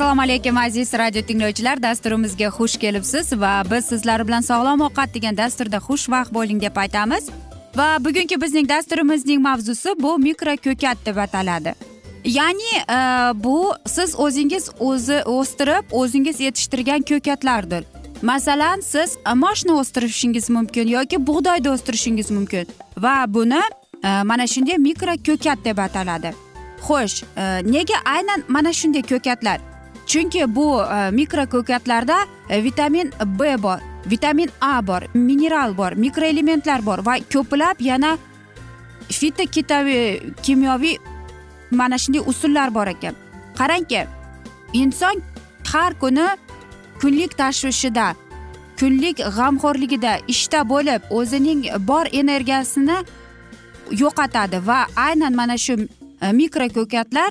[0.00, 1.82] assalomu alaykum aziz radio tinglovchilar.
[1.82, 7.28] Dasturimizga xush kelibsiz va biz sizlar bilan sog'lom ovqat degan dasturda xushvaqt bo'ling deb aytamiz.
[7.76, 11.74] Va bugungi bizning dasturimizning mavzusi bu mikro ko'kat deb ataladi.
[12.24, 12.98] Ya'ni e,
[13.44, 17.84] bu siz o'zingiz o'zi o'stirib o'zingiz yetishtirgan ko'katlardir.
[18.22, 22.66] Masalan siz moshni o'stirishingiz mumkin yoki bug'doyni o'stirishingiz mumkin.
[22.98, 23.60] Va buni
[24.04, 26.34] e, mana shunday mikro ko'kat deb ataladi.
[26.86, 29.60] Xo'sh e, nega aynan mana shunday ko'katlar?
[30.06, 32.16] Chunki bu e, mikro ko'katlarda
[32.50, 38.18] vitamin b bor vitamin a bor mineral bor mikroelementlar bor va ko'plab yana
[39.08, 40.96] fitokimyoviy
[41.70, 43.14] mana shunday usullar bor ekan.
[43.58, 44.06] Qarangki
[44.72, 45.22] inson
[45.72, 46.26] har kuni
[47.00, 48.14] kunlik tashvishida
[48.80, 52.98] kunlik g'amxo'rligida ishda bo'lib o'zining bor energiyasini
[54.02, 55.74] yo'qotadi va aynan mana shu
[56.22, 57.30] e, mikro ko'katlar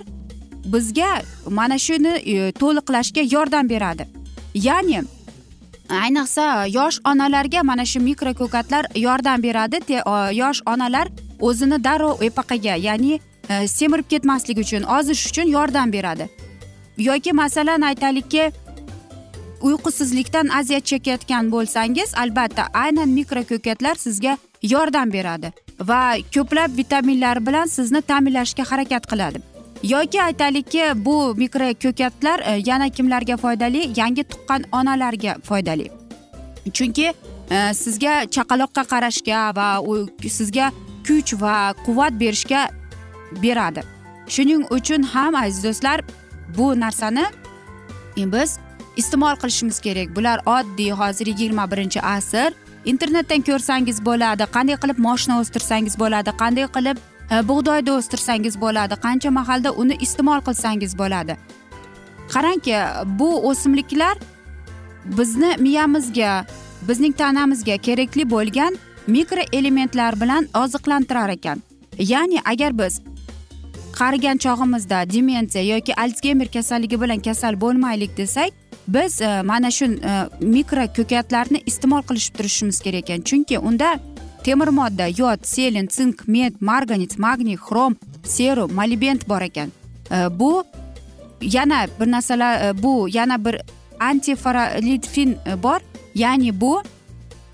[0.74, 1.12] bizga
[1.60, 4.04] mana shuni e, to'liqlashga yordam beradi.
[4.54, 5.02] Ya'ni
[6.04, 6.46] ayniqsa
[6.78, 9.78] yosh onalarga mana shu mikro ko'katlar yordam beradi
[10.42, 11.08] yosh onalar
[11.40, 13.20] o'zini darrov epaqaga ya'ni
[13.50, 16.30] e, semirib ketmaslik uchun ozish uchun yordam beradi.
[16.98, 18.52] Yoki masalan aytaylikki
[19.62, 26.02] uyqusizlikdan aziyat chekayotgan bo'lsangiz albatta aynan mikro ko'katlar sizga yordam beradi va
[26.36, 29.40] ko'plab vitaminlar bilan sizni ta'minlashga harakat qiladi.
[29.84, 33.92] Yoki aytaylikki bu mikro ko'katlar e, yana kimlarga foydali?
[33.96, 35.92] Yangi tuqqan onalarga foydali.
[36.74, 37.14] Chunki
[37.52, 40.72] e, sizga chaqaloqqa qarashga va u sizga
[41.08, 42.70] kuch va quvvat berishga
[43.44, 43.84] beradi.
[44.28, 46.02] Shuning uchun ham aziz do'stlar
[46.58, 47.26] bu narsani
[48.18, 48.60] biz
[49.02, 50.16] iste'mol qilishimiz kerak.
[50.16, 52.52] Bular oddiy hozir yigirma birinchi asr.
[52.86, 54.44] Internetdan ko'rsangiz bo'ladi.
[54.56, 56.32] Qanday qilib moshina o'stirsangiz bo'ladi?
[56.42, 56.98] Qanday qilib
[57.34, 58.96] e, bug'doyni o'stirsangiz bo'ladi?
[59.06, 61.38] Qancha mahalda uni iste'mol qilsangiz bo'ladi?
[62.34, 62.76] Qarangki
[63.20, 64.16] bu o'simliklar
[65.20, 66.46] bizni miyamizga
[66.90, 68.78] bizning tanamizga kerakli bo'lgan
[69.08, 71.62] mikroelementlar bilan oziqlantirar ekan.
[72.00, 73.02] Ya'ni agar biz
[74.00, 78.52] qarigan chog'imizda demensiya yoki alsgeymer kasalligi bilan kasal bo'lmaylik desak
[78.94, 83.22] biz e, mana shu e, mikro ko'katlarni iste'mol qilishib turishimiz kerak ekan.
[83.30, 84.00] Chunki unda
[84.44, 89.72] temir modda yod selen sink med marganit magniy xrom serum molibdent bor ekan.
[90.12, 90.64] E, bu
[91.42, 93.62] yana bir narsalar e, bu yana bir
[94.00, 95.80] antifaralitfin e, bor.
[96.16, 96.82] Ya'ni bu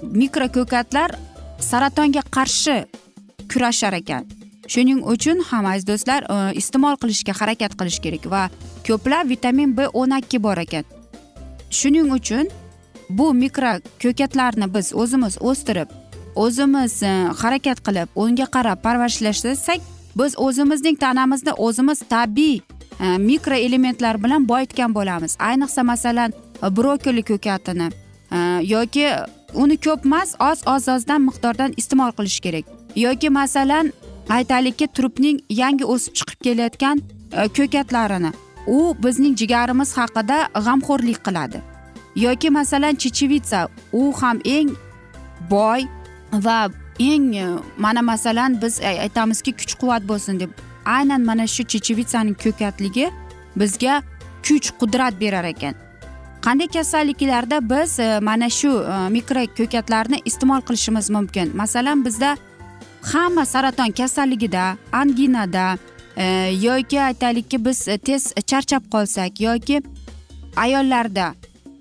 [0.01, 1.11] mikro ko'katlar
[1.59, 2.85] saratonga qarshi
[3.53, 4.25] kurashar ekan.
[4.67, 8.49] Shuning uchun ham aziz do'stlar e, iste'mol qilishga harakat qilish kerak va
[8.87, 10.94] ko'plab vitamin b o'n ikki bor ekan.
[11.79, 12.45] Shuning uchun
[13.09, 13.73] bu mikro
[14.03, 15.89] ko'katlarni biz o'zimiz o'stirib
[16.35, 17.11] o'zimiz e,
[17.41, 19.79] harakat qilib unga qarab parvarishlashsak
[20.19, 22.59] biz o'zimizning tanamizni o'zimiz tabiiy
[22.99, 25.37] e, mikroelementlar bilan boyitgan bo'lamiz.
[25.39, 26.33] Ayniqsa masalan
[26.63, 27.89] e, brokoli ko'katini
[28.67, 29.07] yoki
[29.53, 32.65] uni ko'p emas oz oz ozdan miqdordan iste'mol qilish kerak.
[32.95, 33.93] Yoki masalan
[34.29, 36.97] aytaylikki trupning yangi o'sib chiqib kelayotgan
[37.57, 38.31] ko'katlarini.
[38.67, 41.61] U bizning jigarimiz haqida g'amxo'rlik qiladi.
[42.15, 44.69] Yoki masalan chechevitsa u ham eng
[45.49, 45.81] boy
[46.31, 46.69] va
[46.99, 50.51] eng mana masalan biz aytamizki kuch quvvat bo'lsin deb
[50.85, 53.11] aynan mana shu chechevitsaning ko'katligi
[53.55, 54.01] bizga
[54.47, 55.75] kuch qudrat berar ekan.
[56.45, 61.57] Qanday kasalliklarda biz e, mana shu e, mikro ko'katlarni iste'mol qilishimiz mumkin?
[61.57, 62.37] Masalan bizda
[63.13, 65.77] hamma saraton kasalligida anginada
[66.17, 66.23] E,
[66.61, 69.81] yoki aytaylikki biz e, tez charchab qolsak yoki
[70.55, 71.33] ayollarda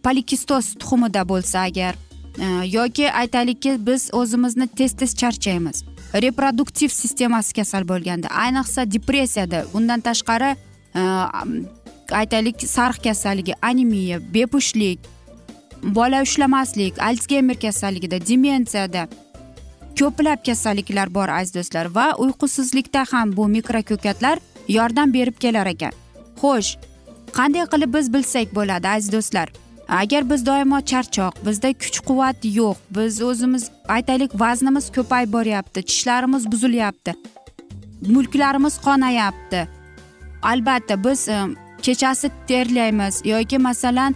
[0.03, 1.95] polikistoz tuxumida bo'lsa agar
[2.39, 5.85] e, yoki aytaylikki biz o'zimizni tez tez charchaymiz.
[6.15, 10.55] Reproduktiv sistemasi kasal bo'lganda ayniqsa depressiyada undan tashqari
[12.13, 14.99] aytaylik sarx kasalligi anemiya bepushtlik
[15.83, 19.09] bola ushlamaslik alsgeymer kasalligida demensiyada
[19.99, 24.39] ko'plab kasalliklar bor aziz do'stlar va uyqusizlikda ham bu mikroko'katlar
[24.69, 25.93] yordam berib kelar ekan.
[26.41, 26.71] Xo'sh
[27.37, 29.49] qanday qilib biz bilsak bo'ladi aziz do'stlar?
[29.89, 36.45] Agar biz doimo charchoq bizda kuch quvvat yo'q biz o'zimiz aytaylik vaznimiz ko'payib boryapti tishlarimiz
[36.53, 37.15] buzilyapti
[38.09, 39.69] mulklarimiz qonayapti.
[40.43, 41.39] Albatta biz e,
[41.83, 44.15] kechasi terlaymiz yoki masalan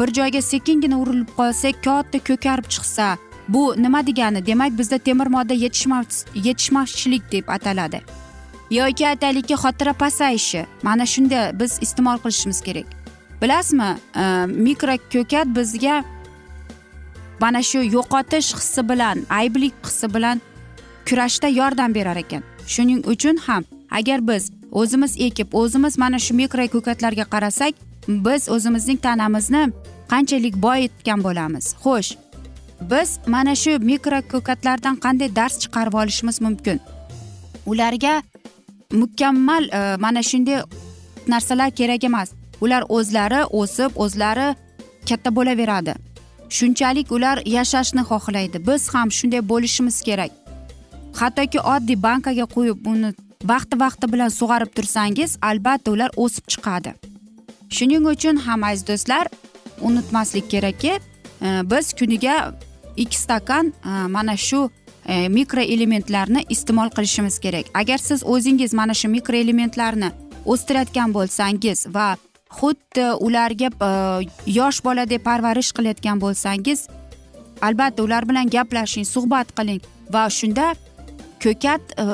[0.00, 3.16] bir joyga sekingina urilib qolsak katta ko'karib chiqsa
[3.52, 4.46] bu nima degani?
[4.46, 5.54] Demak bizda temir modda
[6.34, 8.00] yetishmovchilik deb ataladi.
[8.70, 10.66] Yoki aytaylikki xotira pasayishi.
[10.82, 12.86] Mana shunda biz iste'mol qilishimiz kerak.
[13.42, 13.96] Bilasizmi?
[14.16, 16.04] E, mikro ko'kat bizga
[17.40, 20.40] mana shu yo'qotish hissi bilan ayblik hissi bilan
[21.08, 22.42] kurashda yordam berar ekan.
[22.66, 27.74] Shuning uchun ham agar biz o'zimiz ekib o'zimiz mana shu mikro ko'katlarga qarasak
[28.08, 29.62] biz o'zimizning tanamizni
[30.12, 31.74] qanchalik boyitgan bo'lamiz?
[31.84, 32.29] Xo'sh
[32.80, 36.80] biz mana shu mikro ko'katlardan qanday dars chiqarib olishimiz mumkin.
[37.66, 38.22] Ularga
[38.92, 40.62] mukammal e, mana shunday
[41.28, 42.28] narsalar kerak emas.
[42.60, 44.54] Ular o'zlari o'sib o'zlari
[45.08, 45.94] katta bo'laveradi.
[46.50, 48.66] Shunchalik ular yashashni xohlaydi.
[48.66, 50.30] Biz ham shunday bo'lishimiz kerak.
[51.20, 53.10] Hattoki oddiy bankaga qo'yib uni
[53.52, 56.90] vaqti vaqti bilan sug'arib tursangiz albatta ular o'sib chiqadi.
[57.76, 59.26] Shuning uchun ham aziz do'stlar
[59.80, 60.92] unutmaslik kerakki
[61.42, 62.36] e, biz kuniga
[63.04, 64.68] ikki stakan e, mana shu
[65.06, 67.70] e, mikroelementlarni iste'mol qilishimiz kerak.
[67.74, 70.10] Agar siz o'zingiz mana shu mikroelementlarni
[70.44, 72.08] o'stirayotgan bo'lsangiz va
[72.58, 73.90] xuddi ularga e,
[74.58, 76.86] yosh boladek parvarish qilayotgan bo'lsangiz
[77.62, 79.80] albatta ular bilan gaplashing suhbat qiling
[80.14, 80.74] va shunda
[81.44, 82.04] ko'kat e,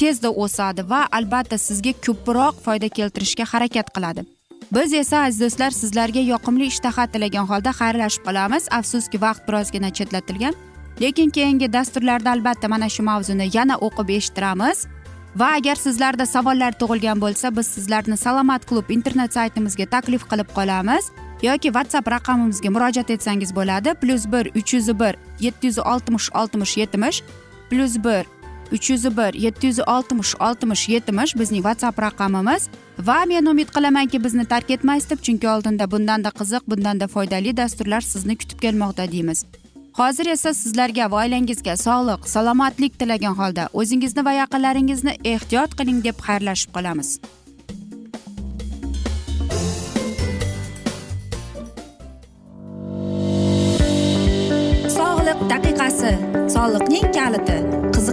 [0.00, 4.26] tezda o'sadi va albatta sizga ko'proq foyda keltirishga harakat qiladi.
[4.74, 8.68] Biz esa aziz do'stlar sizlarga yoqimli ishtaha tilagan holda xayrlashib qolamiz.
[8.78, 10.54] Afsuski vaqt birozgina chetlatilgan.
[11.00, 14.86] Lekin keyingi dasturlarda albatta mana shu mavzuni yana o'qib eshittiramiz.
[15.36, 21.04] Va agar sizlarda savollar tug'ilgan bo'lsa biz sizlarni salomat klub internet saytimizga taklif qilib qolamiz.
[21.42, 23.94] Yoki whatsapp raqamimizga murojaat etsangiz bo'ladi.
[24.00, 27.22] Plyus bir uch yuz bir yetti yuz oltmish oltmish yetmish
[27.70, 28.24] plyus bir
[28.72, 32.68] uch yuz bir yetti yuz oltmish oltmish yetmish bizning whatsapp raqamimiz.
[32.98, 38.00] Va men umid qilamanki bizni tark etmaysiz deb chunki oldinda bundanda qiziq bundanda foydali dasturlar
[38.00, 39.44] sizni kutib kelmoqda deymiz.
[39.98, 46.22] Hozir esa sizlarga va oilangizga sog'lik salomatlik tilagan holda o'zingizni va yaqinlaringizni ehtiyot qiling deb
[46.26, 47.10] xayrlashib qolamiz.
[54.98, 56.12] Sog'liq daqiqasi.
[56.54, 57.87] Soliqning kaliti.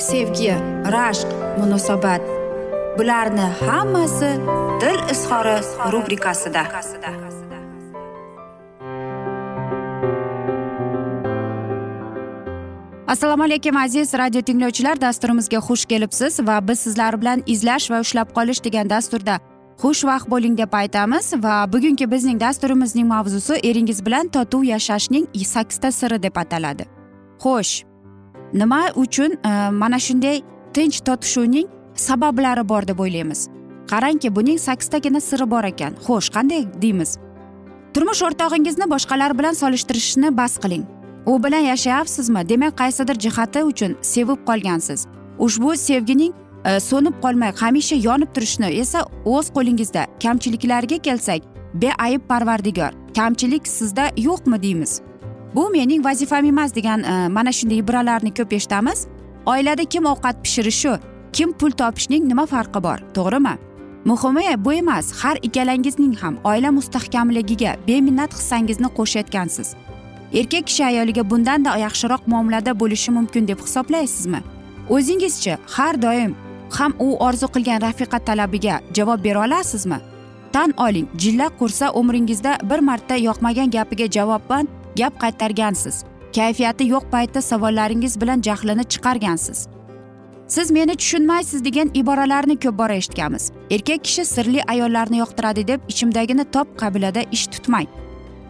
[0.00, 0.54] sevgi
[0.96, 1.28] rashq
[1.58, 2.22] munosabat.
[2.98, 4.30] Bularni hammasi
[4.80, 5.56] dil izhori
[5.92, 6.62] rubrikasida.
[13.06, 15.00] Assalomu alaykum aziz radio tinglovchilar.
[15.00, 19.38] Dasturimizga xush kelibsiz va biz sizlar bilan izlash va ushlab qolish degan dasturda
[19.82, 26.22] xushvaqt bo'ling deb aytamiz va bugungi bizning dasturimizning mavzusi eringiz bilan totuv yashashning sakkizta siri
[26.22, 26.84] deb ataladi.
[27.42, 27.89] Xo'sh
[28.52, 30.42] nima uchun e, mana shunday
[30.74, 33.48] tinch totishuvning sabablari bor deb o'ylaymiz.
[33.90, 35.94] Qarangki buning sakkiztagina siri bor ekan.
[36.06, 37.18] Xo'sh qanday deymiz?
[37.94, 40.84] Turmush o'rtog'ingizni boshqalar bilan solishtirishni bas qiling.
[41.26, 42.48] U bilan yashayapsizmi?
[42.48, 45.06] Demak qaysidir jihati uchun sevib qolgansiz.
[45.38, 46.32] Ushbu sevgining
[46.64, 51.42] e, so'nib qolmay hamisha yonib turishni esa o'z qo'lingizda kamchiliklarga kelsak
[51.74, 52.92] beayb parvardigor.
[53.16, 55.00] Kamchilik sizda yo'qmi deymiz.
[55.54, 59.06] Bu mening vazifam emas degan e, mana shunday ibralarni ko'p eshitamiz.
[59.46, 60.98] Oilada kim ovqat pishirishi
[61.32, 63.54] kim pul topishning nima farqi bor to'g'rimi?
[64.04, 69.74] Muhimi bu emas har ikkalangizning ham oila mustahkamligiga beminnat hissangizni qo'shayotgansiz.
[70.32, 74.40] Erkak kishi ayoliga bundanda yaxshiroq muomalada bo'lishi mumkin deb hisoblaysizmi?
[74.88, 76.34] O'zingizchi har doim
[76.78, 79.98] ham u orzu qilgan rafiqa talabiga javob bera olasizmi?
[80.52, 84.68] Tan oling jilla qursa umringizda bir marta yoqmagan gapiga javoban
[85.00, 85.96] gap qaytargansiz.
[86.36, 89.68] Kayfiyati yo'q paytda savollaringiz bilan jahlini chiqargansiz.
[90.54, 93.44] Siz meni tushunmaysiz degan iboralarni ko'p bora eshitganmiz.
[93.70, 97.88] Erkak kishi sirli ayollarni yoqtiradi deb ichimdagini top qabilada ish tutmang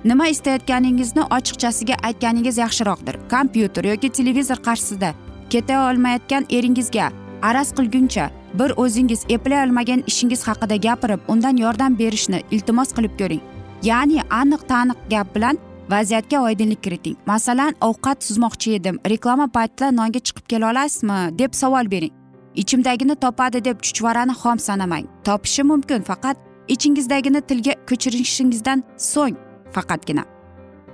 [0.05, 3.17] nima istayotganingizni ochiqchasiga aytganingiz yaxshiroqdir.
[3.31, 5.15] Kompyuter yoki televizor qarshisida
[5.51, 7.11] keta olmayotgan eringizga
[7.43, 13.43] araz qilguncha bir o'zingiz eplay olmagan ishingiz haqida gapirib undan yordam berishni iltimos qilib ko'ring.
[13.83, 15.59] Ya'ni aniq taniq gap bilan
[15.91, 17.17] vaziyatga oydinlik kiriting.
[17.27, 18.99] Masalan ovqat suzmoqchi edim.
[19.13, 22.13] Reklama paytida nonga chiqib kela olasizmi deb savol bering.
[22.55, 25.07] Ichimdagini topadi deb chuchvarani xom sanamang.
[25.25, 26.37] Topishi mumkin faqat
[26.69, 29.37] ichingizdagini tilga ko'chirishingizdan so'ng
[29.75, 30.25] faqatgina.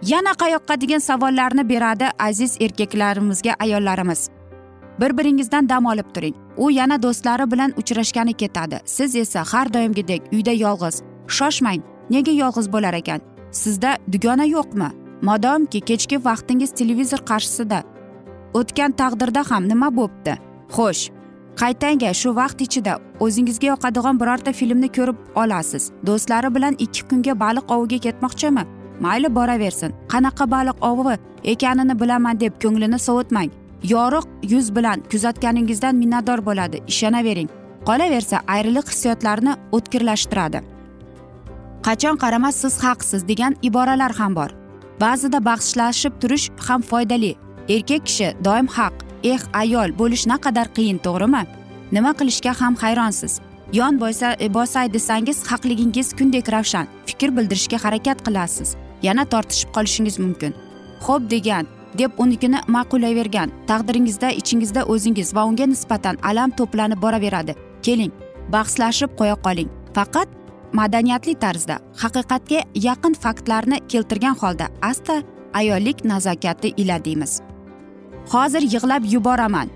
[0.03, 4.29] Yana qayoqqa degan savollarni beradi aziz erkaklarimizga ayollarimiz.
[5.01, 6.35] Bir biringizdan dam olib turing.
[6.57, 8.81] U yana do'stlari bilan uchrashgani ketadi.
[8.85, 11.03] Siz esa har doimgidek uyda yolg'iz.
[11.29, 13.21] Shoshmang nega yolg'iz bo'lar ekan?
[13.51, 14.89] Sizda dugona yo'qmi?
[15.23, 17.83] Modomki kechki vaqtingiz televizor qarshisida.
[18.55, 20.35] O'tgan taqdirda ham nima bo'pti?
[20.77, 21.03] Xo'sh
[21.61, 25.91] qaytanga shu vaqt ichida o'zingizga yoqadigan birorta filmni ko'rib olasiz.
[26.07, 28.65] Do'stlari bilan ikki kunga baliq oviga ketmoqchimi?
[29.01, 29.95] Mayli boraversin.
[30.13, 31.17] Qanaqa baliq ovi
[31.53, 33.51] ekanini bilaman deb ko'nglini sovutmang.
[33.95, 36.83] Yorug' yuz bilan kuzatganingizdan minnatdor bo'ladi.
[36.93, 37.49] Ishonavering.
[37.89, 40.76] Qolaversa ayriliq hissiyotlarni o'tkirlashtiradi.
[41.87, 44.51] Qachon qaramas siz haqsiz degan iboralar ham bor.
[45.01, 47.33] Ba'zida bahslashib turish ham foydali.
[47.75, 48.95] Erkak kishi doim haq
[49.33, 51.43] eh ayol bo'lish naqadar qiyin to'g'rimi?
[51.93, 53.33] Nima qilishga ham hayronsiz.
[53.79, 58.69] Yon boysa e, bosay desangiz haqligingiz kundek ravshan fikr bildirishga harakat qilasiz.
[59.03, 60.53] Yana tortishib qolishingiz mumkin.
[61.05, 61.67] Xo'p degan
[61.99, 67.55] deb unikini ma'qullayvergan taqdiringizda ichingizda o'zingiz va unga nisbatan alam to'planib boraveradi.
[67.83, 68.13] Keling
[68.55, 69.71] bahslashib qo'ya qoling.
[69.97, 70.29] Faqat
[70.79, 75.23] madaniyatli tarzda haqiqatga yaqin faktlarni keltirgan holda asta
[75.61, 77.41] ayollik nazokati ila deymiz.
[78.33, 79.69] Hozir yig'lab yuboraman.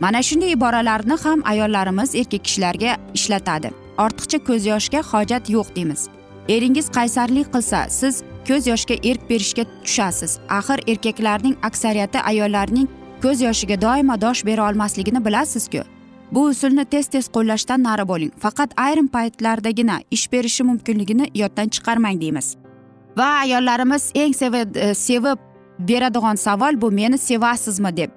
[0.00, 3.70] Mana shunday iboralarni ham ayollarimiz erkak kishilarga ishlatadi.
[4.04, 6.02] Ortiqcha ko'z yoshga hojat yo'q deymiz.
[6.48, 8.14] Eringiz qaysarlik qilsa siz
[8.48, 10.32] ko'z yoshga erk berishga tushasiz.
[10.58, 12.88] Axir erkaklarning aksariyati ayollarning
[13.22, 15.93] ko'z yoshiga doimo dosh bera olmasligini bilasizku.
[16.34, 18.32] Bu usulni tez tez qo'llashdan nari bo'ling.
[18.44, 22.56] Faqat ayrim paytlardagina ish berishi mumkinligini yoddan chiqarmang deymiz.
[23.18, 24.34] Va ayollarimiz eng
[24.74, 25.38] e, sevib
[25.78, 28.10] beradigan savol bu meni sevasizmi deb.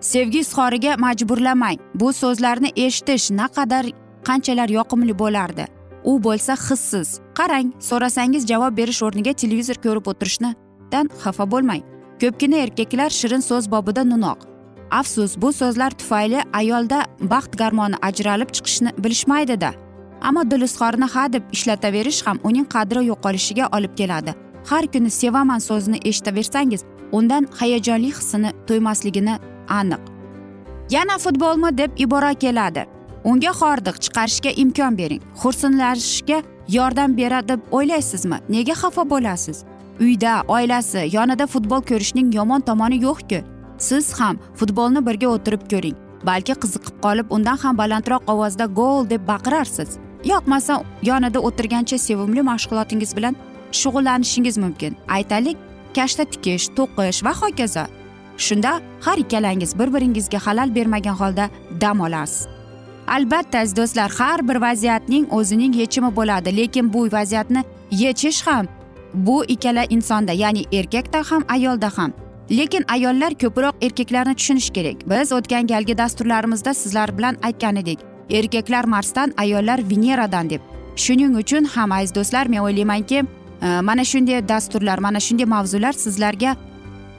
[0.00, 1.78] Sevgi izhoriga majburlamang.
[1.94, 3.86] Bu so'zlarni eshitish naqadar
[4.24, 5.64] qanchalar yoqimli bo'lardi?
[6.04, 7.20] U bo'lsa hissiz.
[7.38, 10.54] Qarang so'rasangiz javob berish o'rniga televizor ko'rib o'tirishdan
[11.22, 11.82] xafa bo'lmang.
[12.20, 14.50] Ko'pgina erkaklar shirin so'z bobida no'noq
[14.90, 19.72] afsus bu so'zlar tufayli ayolda baxt garmoni ajralib chiqishni bilishmaydida
[20.20, 24.34] ammo dil izhorini ha deb ishlataverish ham uning qadri yo'qolishiga olib keladi.
[24.70, 29.34] Har kuni sevaman so'zini eshitaversangiz undan hayajonli hissini to'ymasligini
[29.68, 30.00] aniq.
[30.90, 32.86] Yana futbolmi deb ibora keladi.
[33.24, 35.22] Unga hordiq chiqarishga imkon bering.
[35.42, 38.38] Xursandlanishga yordam beradi deb o'ylaysizmi?
[38.48, 39.64] Nega xafa bo'lasiz?
[40.00, 43.40] Uyda oilasi yonida futbol ko'rishning yomon tomoni yo'qku.
[43.88, 45.96] Siz ham futbolni birga o'tirib ko'ring.
[46.28, 49.98] Balki qiziqib qolib undan ham balandroq ovozda gol deb baqirarsiz.
[50.32, 53.34] Yoqmasa yonida o'tirgancha sevimli mashg'ulotingiz bilan
[53.80, 54.96] shug'ullanishingiz mumkin.
[55.16, 55.56] Aytaylik
[55.96, 57.84] kashta tikish to'qish va hokazo.
[58.46, 58.72] Shunda
[59.04, 62.48] har ikkalangiz bir biringizga xalal bermagan holda dam olasiz.
[63.16, 68.66] Albatta aziz do'stlar har bir vaziyatning o'zining yechimi bo'ladi lekin bu vaziyatni yechish ham
[69.14, 72.12] bu ikkala insonda ya'ni erkakda ham ayolda ham
[72.50, 75.10] lekin ayollar ko'proq erkaklarni tushunishi kerak.
[75.10, 77.98] Biz o'tgan galgi dasturlarimizda sizlar bilan aytgan edik.
[78.30, 80.60] Erkaklar marsdan ayollar veneradan deb.
[80.96, 83.18] Shuning uchun ham aziz do'stlar men o'ylaymanki
[83.62, 86.56] e, mana shunday dasturlar mana shunday mavzular sizlarga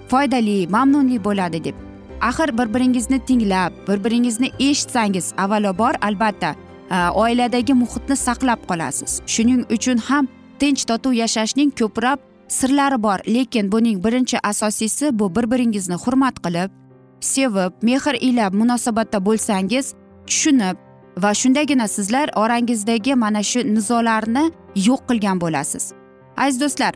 [0.09, 1.75] foydali mamnunli bo'ladi deb.
[2.21, 6.55] Axir bir biringizni tinglab bir biringizni eshitsangiz avvalobor albatta
[6.91, 9.21] e, oiladagi muhitni saqlab qolasiz.
[9.25, 10.27] Shuning uchun ham
[10.59, 16.71] tinch totuv yashashning ko'plab sirlari bor lekin buning birinchi asosiysi bu bir biringizni hurmat qilib
[17.19, 19.93] sevib mehr ila munosabatda bo'lsangiz
[20.27, 20.77] tushunib
[21.17, 25.93] va shundagina sizlar orangizdagi mana shu nizolarni yo'q qilgan bo'lasiz.
[26.37, 26.93] Aziz do'stlar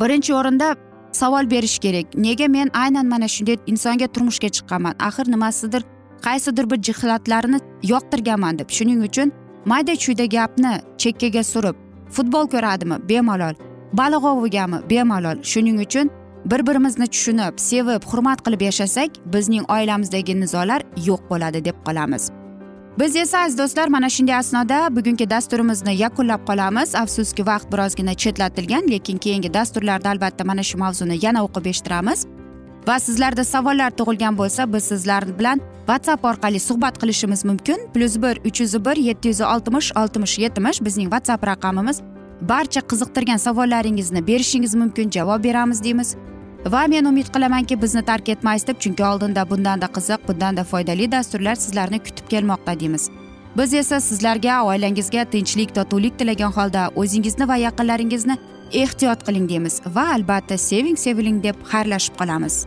[0.00, 0.76] birinchi o'rinda
[1.12, 2.06] savol berish kerak.
[2.14, 5.82] Nega men aynan mana shunday insonga turmushga chiqqanman axir nimasidir
[6.26, 8.68] qaysidir bir jihatlarini yoqtirganman deb.
[8.76, 9.32] Shuning uchun
[9.64, 11.76] mayda chuyda gapni chekkaga surib
[12.10, 13.08] futbol ko'radimi?
[13.08, 13.67] Bemalol.
[13.92, 16.10] Baliq ovigami bemalol shuning uchun
[16.44, 22.30] bir birimizni tushunib sevib hurmat qilib yashasak bizning oilamizdagi nizolar yo'q bo'ladi deb qolamiz.
[22.98, 26.94] Biz esa aziz do'stlar mana shunday asnoda bugungi dasturimizni yakunlab qolamiz.
[26.94, 32.26] Afsuski vaqt birozgina chetlatilgan lekin keyingi dasturlarda albatta mana shu mavzuni yana o'qib eshittiramiz.
[32.88, 37.78] Va sizlarda savollar tug'ilgan bo'lsa biz sizlar bilan whatsapp orqali suhbat qilishimiz mumkin.
[37.94, 42.00] Plyus bir uch yuz bir yetti yuz oltmish oltmish yetmish bizning whatsapp raqamimiz.
[42.40, 46.16] Barcha qiziqtirgan savollaringizni berishingiz mumkin javob beramiz deymiz.
[46.66, 51.54] Va men umid qilamanki bizni tark etmaysiz deb chunki oldinda bundanda qiziq bundanda foydali dasturlar
[51.54, 53.10] sizlarni kutib kelmoqda deymiz.
[53.56, 58.36] Biz esa sizlarga oilangizga tinchlik totuvlik tilagan holda o'zingizni va yaqinlaringizni
[58.72, 59.80] ehtiyot qiling deymiz.
[59.94, 62.66] Va albatta seving seviling deb xayrlashib qolamiz.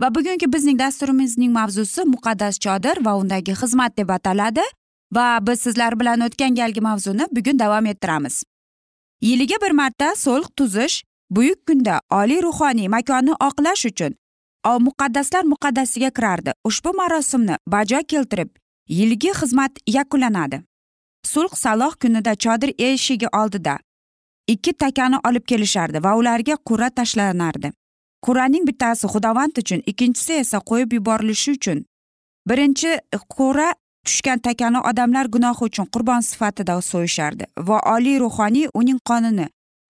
[0.00, 4.64] Va bugungi bizning dasturimizning mavzusi muqaddas chodir va undagi xizmat deb ataladi
[5.14, 8.42] va biz sizlar bilan o'tgan galgi mavzuni bugun davom ettiramiz.
[9.22, 14.14] Yiliga bir marta so'lq tuzish buyuk kunda oliy ruhoniy makonni oqlash uchun
[14.86, 16.52] muqaddaslar muqaddasiga kirardi.
[16.64, 18.50] Ushbu marosimni bajo keltirib
[18.88, 20.62] yilgi xizmat yakunlanadi.
[21.24, 23.78] Sulh saloh kunida chodir eshigi oldida
[24.48, 27.72] ikki takani olib kelishardi va ularga qurra tashlanardi.
[28.26, 31.84] Qur'aning bittasi xudovand uchun ikkinchisi esa qo'yib yuborilishi uchun.
[32.48, 32.90] Birinchi
[33.36, 33.68] qur'a
[34.06, 39.46] tushgan takani odamlar gunohi uchun qurbon sifatida so'yishardi va oliy ruhoniy uning qonini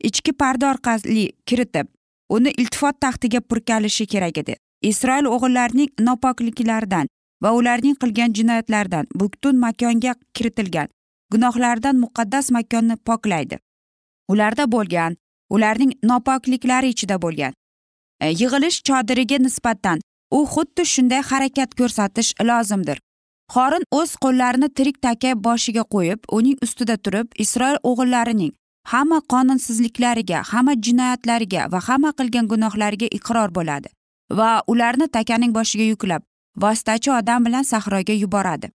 [0.09, 1.87] ichki parda orqali kiritib
[2.37, 4.55] uni iltifot taxtiga purkalishi kerak edi.
[4.90, 7.07] Isroil o'g'illarining nopokliklaridan
[7.42, 10.88] va ularning qilgan jinoyatlaridan butun makonga kiritilgan
[11.33, 13.57] gunohlardan muqaddas makonni poklaydi.
[14.33, 15.16] Ularda bo'lgan
[15.51, 17.53] ularning nopokliklari ichida bo'lgan
[18.20, 19.98] E, yig'ilish chodiriga nisbatan
[20.31, 22.98] u xuddi shunday harakat ko'rsatish lozimdir.
[23.55, 28.53] Xorin o'z qo'llarini tirik taka boshiga qo'yib uning ustida turib isroil o'g'illarining
[28.92, 33.92] hamma qonunsizliklariga hamma jinoyatlariga va hamma qilgan gunohlariga iqror bo'ladi
[34.38, 36.22] va ularni takaning boshiga yuklab
[36.64, 38.70] vositachi odam bilan sahroga yuboradi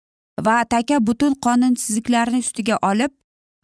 [0.47, 3.13] va taka butun qonunsizliklarni ustiga olib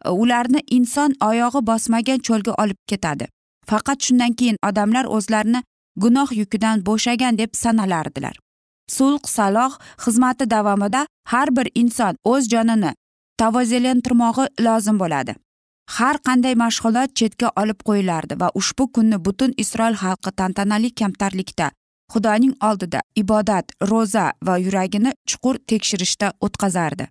[0.05, 3.27] e, ularni inson oyog'i bosmagan cho'lga olib ketadi.
[3.69, 5.61] Faqat shundan keyin odamlar o'zlarini
[6.03, 8.35] gunoh yukidan bo'shagan deb sanalardilar.
[8.95, 12.91] Sulh saloh xizmati davomida har bir inson o'z jonini
[13.41, 15.33] tavozelantirmog'i lozim bo'ladi.
[15.97, 21.71] Har qanday mashg'ulot chetga olib qo'yilardi va ushbu kunni butun isroil xalqi tantanali kamtarlikda
[22.13, 27.07] xudoning oldida ibodat ro'za va yuragini chuqur tekshirishda o'tkazardi.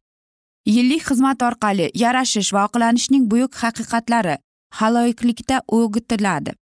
[0.74, 4.36] Yillik xizmat orqali yarashish va oqlanishning buyuk haqiqatlari
[4.78, 6.52] haloyiqlikda o'gitiladi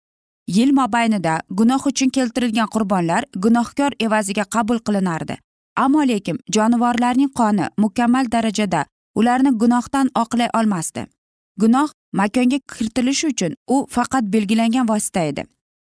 [0.48, 5.36] yil mobaynida gunoh uchun keltirilgan qurbonlar gunohkor evaziga qabul qilinardi.
[5.76, 11.06] Ammo lekin jonivorlarning qoni mukammal darajada ularni gunohdan oqlay olmasdi.
[11.62, 15.44] Gunoh makonga kiritilishi uchun u faqat belgilangan vosita edi.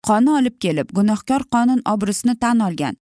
[0.08, 2.96] Qonni olib kelib gunohkor qonun obro'sini tan olgan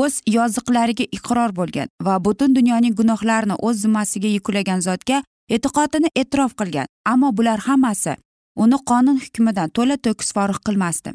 [0.00, 6.86] o'z yoziqlariga iqror bo'lgan va butun dunyoning gunohlarini o'z zimmasiga yuklagan zotga e'tiqodini e'tirof qilgan.
[7.12, 8.16] Ammo bular hammasi
[8.62, 11.10] uni qonun hukmidan to'la to'kis forig qilmasdi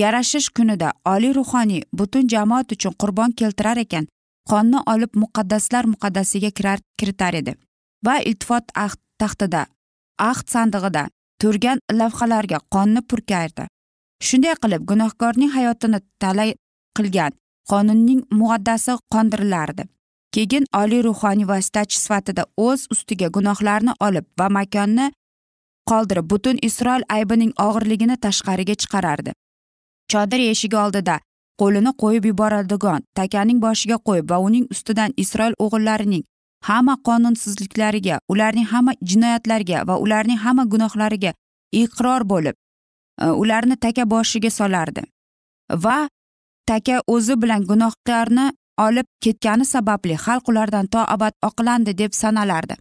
[0.00, 4.06] yarashish kunida oliy ruhoniy butun jamoat uchun qurbon keltirar ekan
[4.50, 7.52] qonni olib muqaddaslar muqaddasiga kirar kiritar edi
[8.06, 9.62] va iltifot ahd taxtida
[10.30, 11.04] ahd sandig'ida
[11.40, 13.64] turgan lavhalarga qonni purkardi
[14.28, 16.50] shunday qilib gunohkorning hayotini talay
[16.96, 17.32] qilgan
[17.70, 19.84] qonunning muaddasi qondirilardi
[20.34, 25.06] keyin oliy ruhoniy vositachi sifatida o'z ustiga gunohlarni olib va makonni
[25.90, 29.32] qoldirib butun isroil aybining og'irligini tashqariga chiqarardi.
[30.12, 31.16] Chodir eshigi oldida
[31.60, 36.24] qo'lini qo'yib yuboradigan takaning boshiga qo'yib va uning ustidan isroil o'g'illarining
[36.68, 41.32] hamma qonunsizliklariga ularning hamma jinoyatlariga va ularning hamma gunohlariga
[41.82, 42.56] iqror bo'lib
[43.22, 45.02] e, ularni taka boshiga solardi.
[45.84, 45.98] Va
[46.66, 48.46] taka o'zi bilan gunohkorni
[48.86, 52.74] olib ketgani sababli xalq ulardan to abad oqlandi deb sanalardi.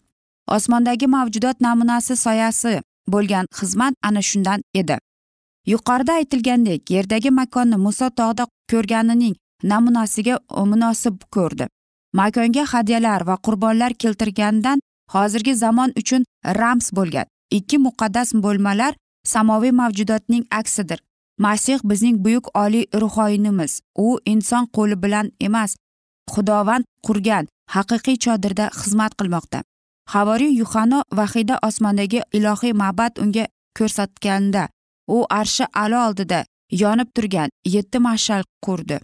[0.47, 2.81] Osmondagi mavjudot namunasi soyasi
[3.13, 4.97] bo'lgan xizmat ana shundan edi.
[5.71, 10.39] Yuqorida aytilgandek yerdagi makonni muso tog'da ko'rganining namunasiga
[10.71, 11.67] munosib ko'rdi.
[12.13, 14.79] Makonga hadyalar va qurbonlar keltirgandan
[15.13, 16.25] hozirgi zamon uchun
[16.59, 17.25] rams bo'lgan
[17.57, 18.93] ikki muqaddas bo'lmalar
[19.33, 20.99] samoviy mavjudotning aksidir.
[21.37, 25.75] Masih bizning buyuk oliy ruhoyinimiz u inson qo'li bilan emas
[26.33, 29.63] xudovand qurgan haqiqiy chodirda xizmat qilmoqda.
[30.13, 33.45] Havoriy yuhano vahiyda osmondagi ilohiy ma'bad unga
[33.77, 34.67] ko'rsatganda
[35.07, 38.99] u arshi alo oldida yonib turgan yetti mashal qurdi.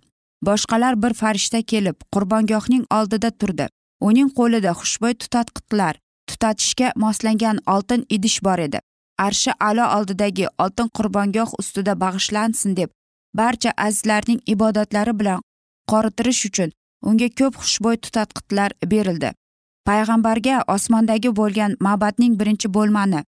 [0.46, 3.68] Boshqalar bir farishta kelib qurbongohning oldida turdi.
[4.02, 5.96] Uning qo'lida xushbo'y tutatqitlar
[6.30, 8.80] tutatishga moslangan oltin idish bor edi.
[9.26, 12.90] Arshi alo oldidagi oltin qurbongoh ustida bag'ishlansin deb
[13.40, 15.42] barcha azizlarning ibodatlari bilan
[15.92, 16.72] qoritirish uchun
[17.10, 19.32] unga ko'p xushbo'y tutatqitlar berildi.
[19.88, 23.24] Payg'ambarga osmondagi bo'lgan mabadning birinchi bo'lmani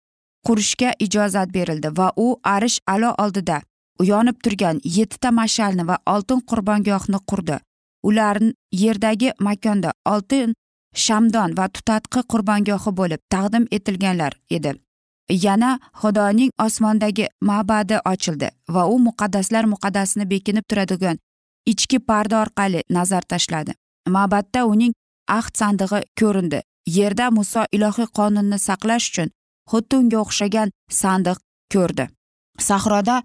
[0.47, 3.57] qurishga ijozat berildi va u arish alo oldida
[4.03, 7.57] yonib turgan yettita mashalni va oltin qurbongohni qurdi.
[8.03, 8.37] Ular
[8.71, 10.53] yerdagi makonda oltin
[10.95, 14.73] shamdon va tutatqi qurbongohi bo'lib taqdim etilganlar edi.
[15.29, 21.17] Yana xudoning osmondagi ma'badi ochildi va u muqaddaslar muqaddasini bekinib turadigan
[21.65, 23.73] ichki parda orqali nazar tashladi.
[24.15, 24.93] Ma'batda uning
[25.27, 26.61] ahd sandig'i ko'rindi.
[26.97, 29.29] Yerda muso ilohiy qonunni saqlash uchun
[29.71, 30.69] xuddi unga o'xshagan
[31.01, 31.37] sandiq
[31.73, 32.05] ko'rdi.
[32.67, 33.15] Sahroda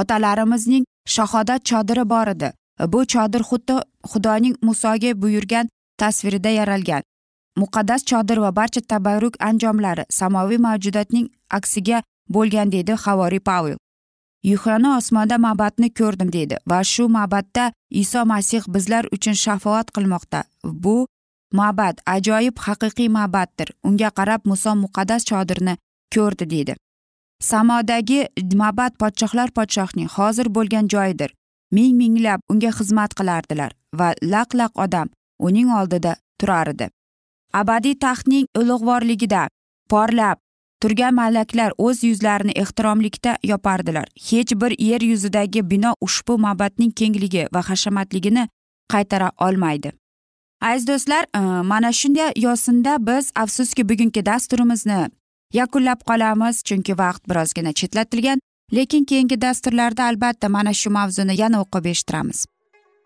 [0.00, 2.48] otalarimizning shahodat chodiri bor edi.
[2.92, 3.76] Bu chodir xuddi
[4.10, 5.68] xudoning musoga buyurgan
[6.00, 7.02] tasvirida yaralgan.
[7.60, 11.26] Muqaddas chodir va barcha tabarruk anjomlari samoviy mavjudotning
[11.58, 12.02] aksiga
[12.34, 13.76] bo'lgan deydi havoriy pavel
[14.42, 17.64] yuhani osmonda ma'batni ko'rdim deydi va shu ma'batda
[18.02, 20.44] iso masih bizlar uchun shafoat qilmoqda.
[20.64, 21.06] Bu
[21.52, 23.68] ma'bad ajoyib haqiqiy ma'baddir.
[23.88, 25.74] Unga qarab muso muqaddas chodirni
[26.14, 26.74] ko'rdi deydi.
[27.50, 28.20] Samodagi
[28.62, 31.30] ma'bad podshohlar podshohning hozir bo'lgan joyidir.
[31.76, 36.88] Ming minglab unga xizmat qilardilar va laq laq odam uning oldida turar edi.
[37.60, 39.48] Abadiy taxtning ulug'vorligida
[39.92, 40.38] porlab
[40.82, 44.06] turgan malaklar o'z yuzlarini ehtiromlikda yopardilar.
[44.28, 48.48] Hech bir yer yuzidagi bino ushbu ma'batning kengligi va hashamatligini
[48.92, 49.92] qaytara olmaydi.
[50.62, 51.40] Aziz do'stlar e,
[51.72, 55.00] mana shunday yo'sinda biz afsuski bugungi dasturimizni
[55.52, 58.38] yakunlab qolamiz chunki vaqt birozgina chetlatilgan
[58.72, 62.46] lekin keyingi dasturlarda albatta mana shu mavzuni yana o'qib eshittiramiz.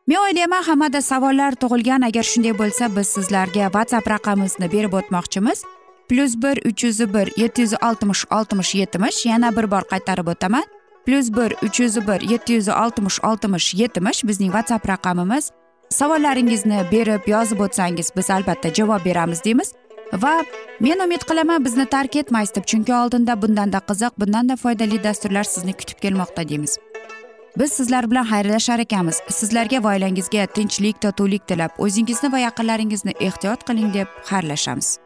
[0.07, 5.64] Men o'ylayman hammada savollar tug'ilgan agar shunday bo'lsa biz sizlarga whatsapp raqamimizni berib o'tmoqchimiz.
[6.09, 10.66] Plyus bir uch yuz bir yetti yuz oltmish oltmish yetmish yana bir bor qaytarib o'taman.
[11.07, 15.51] Plyus bir uch yuz bir yetti yuz oltmish oltmish yetmish bizning whatsapp raqamimiz
[15.90, 19.72] savollaringizni berib yozib o'tsangiz biz albatta javob beramiz deymiz.
[20.12, 20.35] Va
[20.81, 22.64] men umid qilaman bizni tark etmaysiz deb.
[22.64, 26.79] Chunki oldinda bundanda qiziq bundanda foydali dasturlar sizni kutib kelmoqda deymiz.
[27.59, 29.22] Biz sizlar bilan xayrlashar ekanmiz.
[29.29, 35.06] Sizlarga va oilangizga tinchlik totuvlik tilab o'zingizni va yaqinlaringizni ehtiyot qiling deb xayrlashamiz.